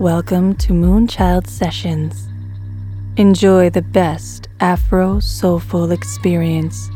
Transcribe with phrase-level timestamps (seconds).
[0.00, 2.26] Welcome to Moonchild Sessions.
[3.18, 6.88] Enjoy the best Afro soulful experience.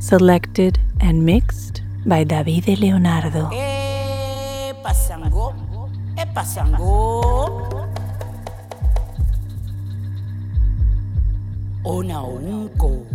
[0.00, 3.48] Selected and mixed by David Leonardo.
[3.52, 5.54] Eh, Epa sango.
[6.18, 6.26] Eh,
[11.84, 13.06] Ona unko.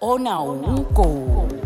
[0.00, 1.58] Ona unko.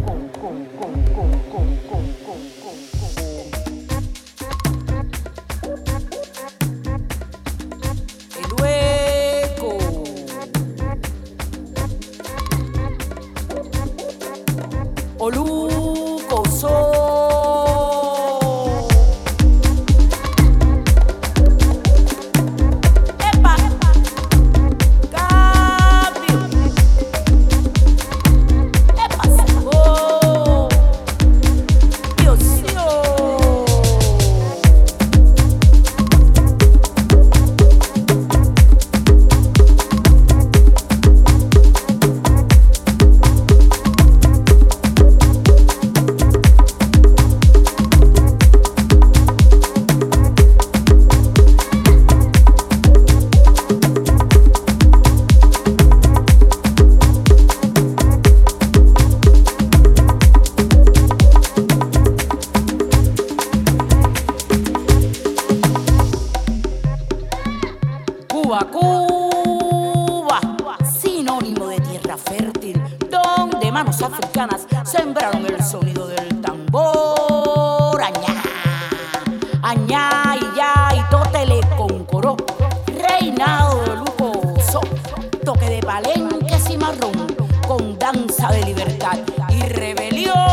[88.32, 89.18] Danza de libertad
[89.50, 90.51] y rebelión.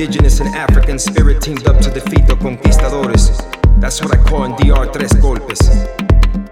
[0.00, 3.36] Indigenous and African spirit teamed up to defeat the conquistadores.
[3.80, 5.60] That's what I call in DR Tres Golpes.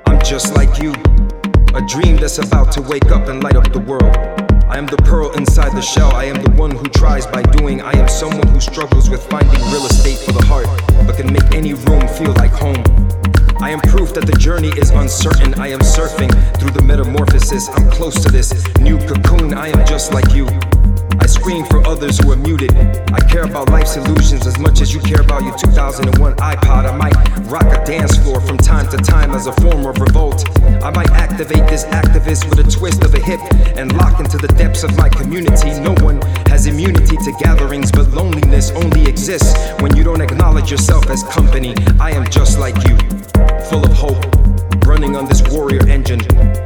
[0.04, 0.92] I'm just like you.
[1.74, 4.14] A dream that's about to wake up and light up the world.
[4.68, 6.12] I am the pearl inside the shell.
[6.12, 7.80] I am the one who tries by doing.
[7.80, 10.66] I am someone who struggles with finding real estate for the heart,
[11.06, 12.84] but can make any room feel like home.
[13.62, 15.54] I am proof that the journey is uncertain.
[15.54, 16.30] I am surfing
[16.60, 17.70] through the metamorphosis.
[17.70, 19.54] I'm close to this new cocoon.
[19.54, 20.46] I am just like you.
[21.20, 22.74] I scream for others who are muted.
[23.12, 26.84] I care about life's illusions as much as you care about your 2001 iPod.
[26.84, 27.14] I might
[27.50, 30.48] rock a dance floor from time to time as a form of revolt.
[30.82, 33.40] I might activate this activist with a twist of a hip
[33.76, 35.70] and lock into the depths of my community.
[35.80, 41.08] No one has immunity to gatherings, but loneliness only exists when you don't acknowledge yourself
[41.10, 41.74] as company.
[42.00, 42.96] I am just like you,
[43.68, 44.37] full of hope
[44.86, 46.20] running on this warrior engine.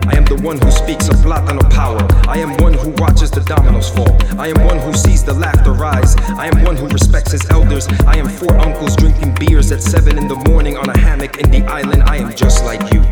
[0.06, 2.00] I am the one who speaks of Platano power.
[2.28, 4.16] I am one who watches the dominoes fall.
[4.38, 6.16] I am one who sees the laughter rise.
[6.38, 7.86] I am one who respects his elders.
[8.06, 11.50] I am four uncles drinking beers at seven in the morning on a hammock in
[11.50, 12.02] the island.
[12.04, 13.02] I am just like you.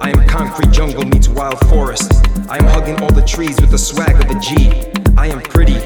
[0.00, 2.12] I am concrete jungle meets wild forest.
[2.48, 4.92] I am hugging all the trees with the swag of the G.
[5.16, 5.76] I am pretty.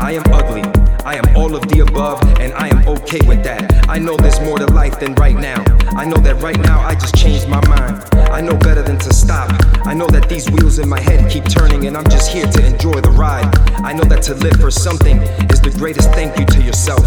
[0.00, 0.62] I am ugly.
[1.04, 3.88] I am all of the above, and I am okay with that.
[3.88, 5.64] I know there's more to life than right now.
[5.96, 8.02] I know that right now I just changed my mind.
[8.30, 9.50] I know better than to stop.
[9.86, 12.66] I know that these wheels in my head keep turning, and I'm just here to
[12.66, 13.52] enjoy the ride.
[13.84, 15.18] I know that to live for something
[15.50, 17.04] is the greatest thank you to yourself.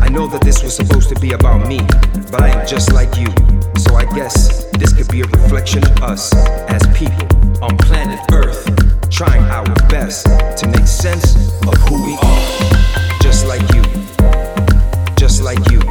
[0.00, 1.80] I know that this was supposed to be about me,
[2.30, 3.28] but I am just like you.
[3.94, 6.34] So I guess this could be a reflection of us
[6.68, 7.28] as people
[7.62, 8.66] on planet Earth,
[9.08, 13.18] trying our best to make sense of who we are.
[13.20, 13.84] Just like you,
[15.14, 15.83] just like you,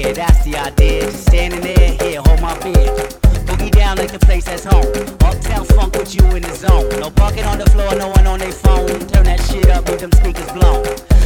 [0.00, 1.02] That's the idea.
[1.02, 2.88] Just standing there, here, hold my beer.
[3.44, 4.86] Boogie down like the place that's home.
[5.20, 6.88] Uptown funk with you in the zone.
[6.98, 8.88] No parking on the floor, no one on their phone.
[8.88, 10.82] Turn that shit up, leave them sneakers blown.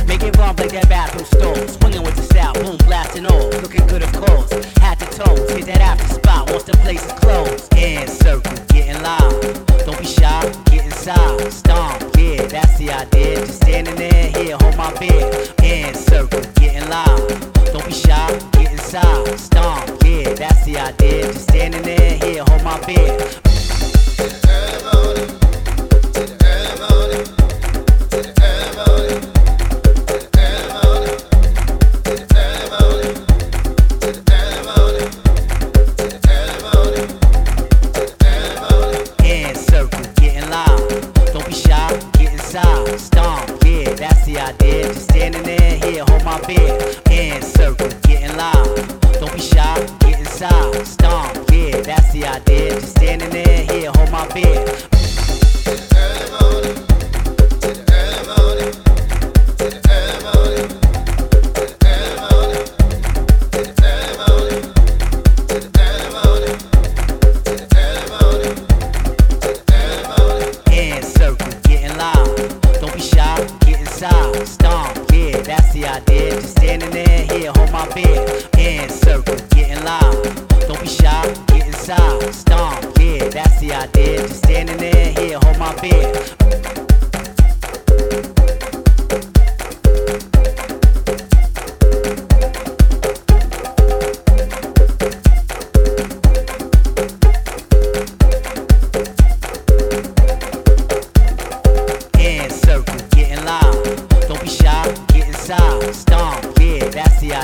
[0.06, 1.54] Make it bump like that bathroom stall.
[1.68, 3.50] Swinging with the sound, boom, blasting all.
[3.62, 4.15] Looking good, of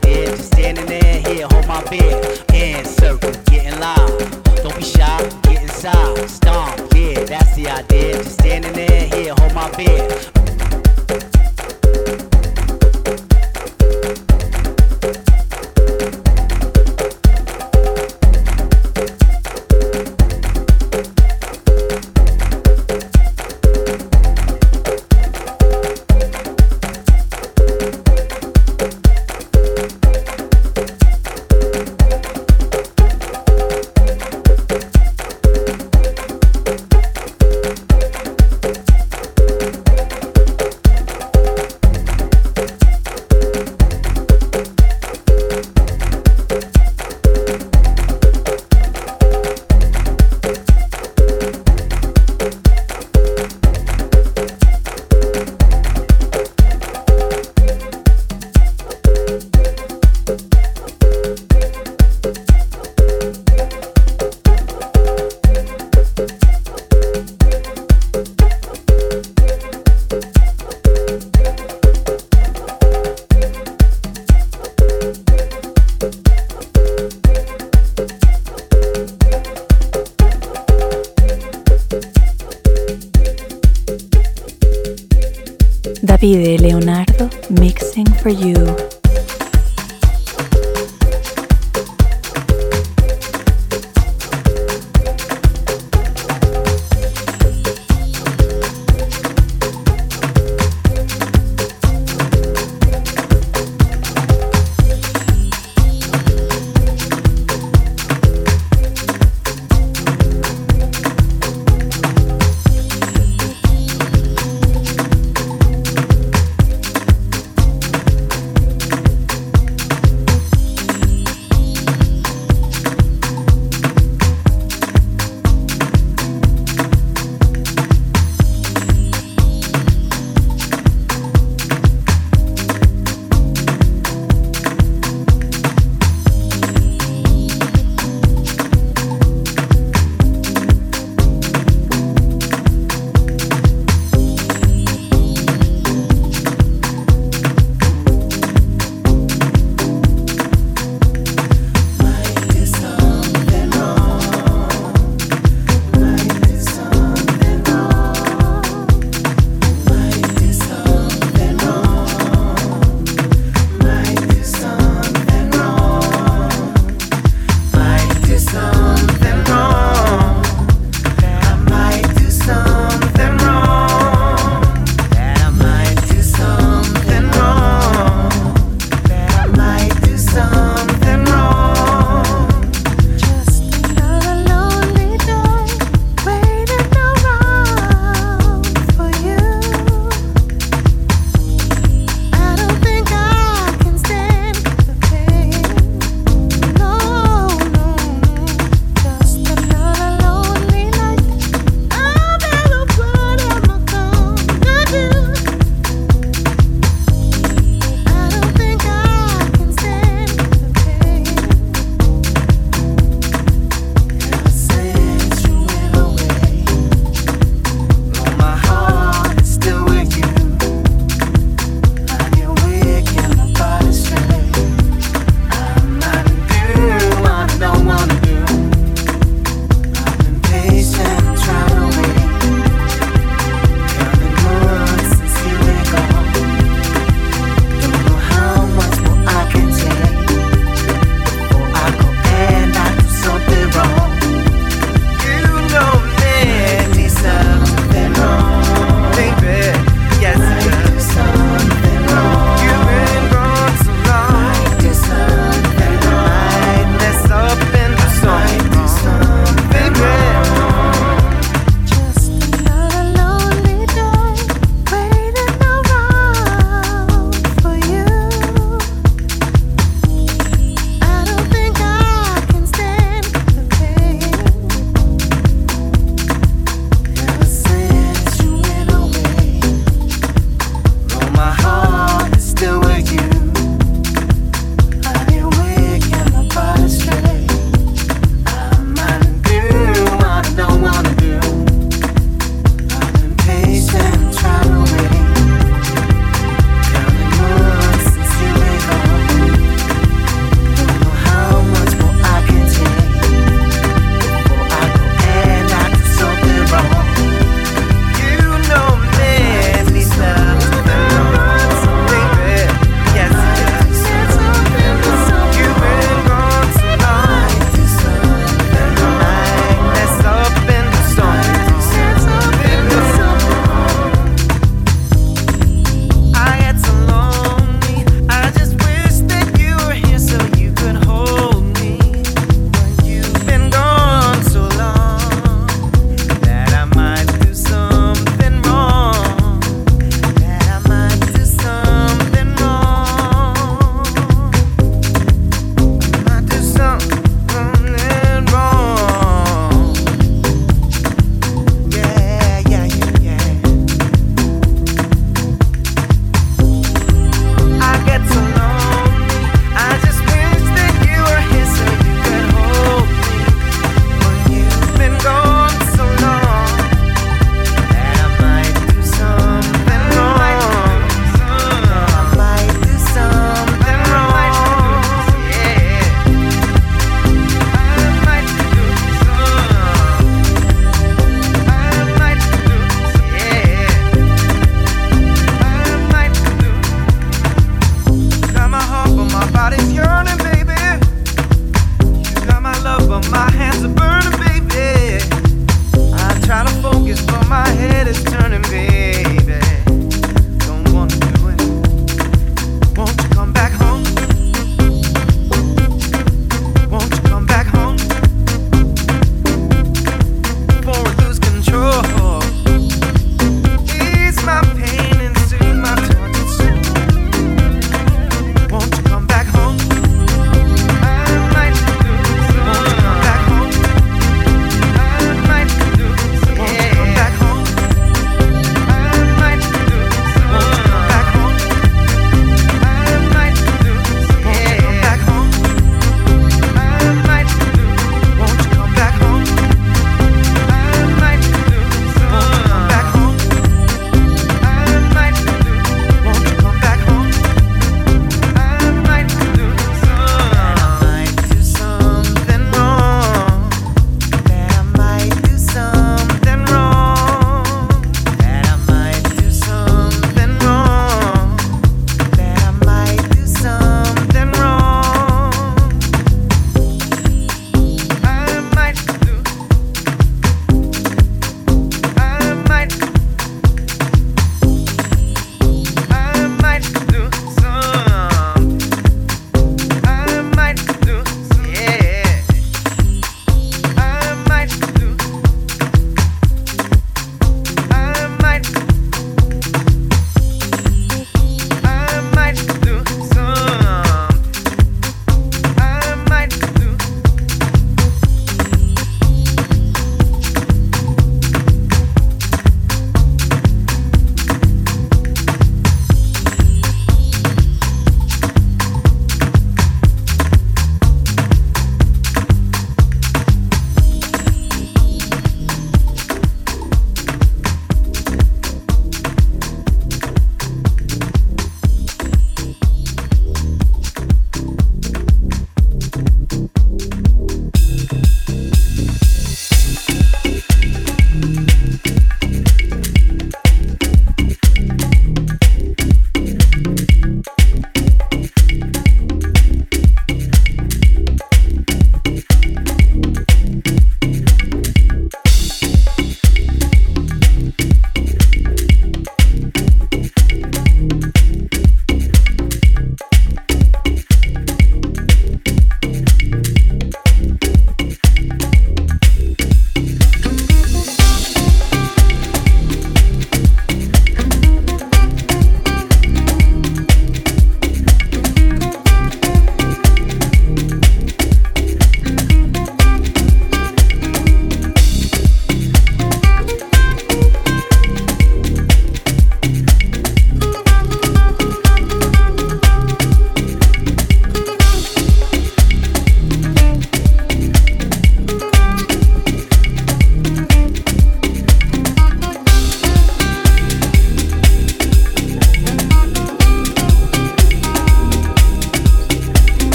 [0.00, 0.28] Did.
[0.28, 2.33] Just standing there here, hold my beer.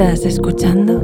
[0.00, 0.99] Estás escuchando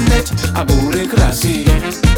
[0.00, 2.09] planet, a bourgeoisie.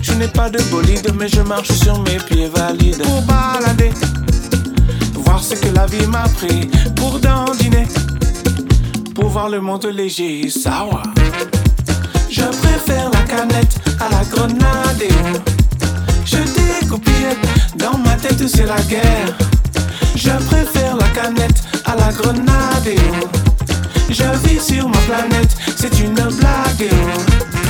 [0.00, 3.02] Je n'ai pas de bolide, mais je marche sur mes pieds valides.
[3.02, 3.92] Pour balader,
[5.14, 6.70] voir ce que la vie m'a pris.
[6.96, 7.86] Pour dandiner,
[9.14, 10.48] pour voir le monde léger.
[10.48, 11.02] Sawa.
[12.30, 15.04] Je préfère la canette à la grenade.
[16.24, 16.38] Je
[16.80, 17.36] découpille,
[17.76, 19.36] dans ma tête c'est la guerre.
[20.16, 22.94] Je préfère la canette à la grenade.
[24.08, 27.69] Je vis sur ma planète, c'est une blague.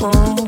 [0.00, 0.47] Oh,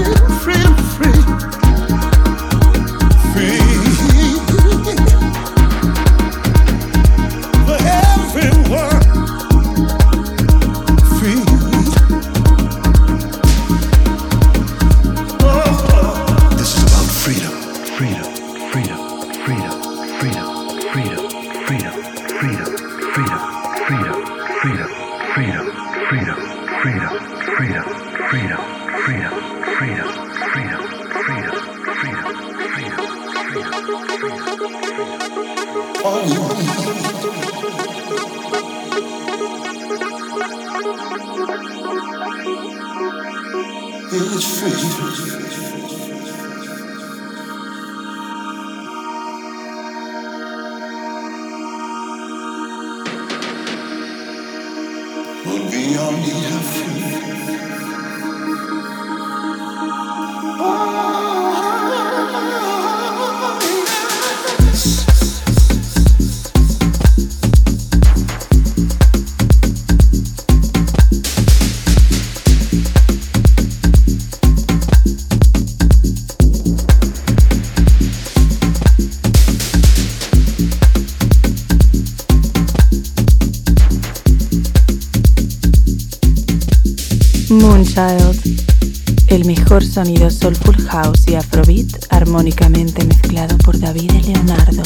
[89.91, 94.83] sonido soulful house y afrobeat armónicamente mezclado por David Leonardo.